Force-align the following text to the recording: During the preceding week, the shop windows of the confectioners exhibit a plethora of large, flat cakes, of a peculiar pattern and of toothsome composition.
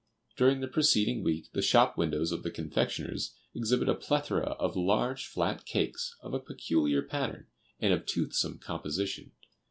During 0.35 0.61
the 0.61 0.67
preceding 0.67 1.23
week, 1.23 1.51
the 1.53 1.61
shop 1.61 1.95
windows 1.95 2.31
of 2.31 2.41
the 2.41 2.49
confectioners 2.49 3.35
exhibit 3.53 3.87
a 3.87 3.93
plethora 3.93 4.47
of 4.53 4.75
large, 4.75 5.27
flat 5.27 5.63
cakes, 5.63 6.15
of 6.21 6.33
a 6.33 6.39
peculiar 6.39 7.03
pattern 7.03 7.45
and 7.79 7.93
of 7.93 8.07
toothsome 8.07 8.57
composition. 8.57 9.33